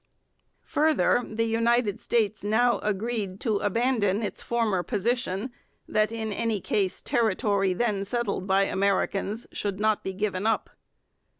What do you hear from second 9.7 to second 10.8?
not be given up.